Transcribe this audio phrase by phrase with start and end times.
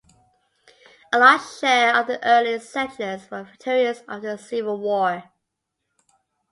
[1.13, 5.25] A large share of the early settlers were veterans of the Civil War.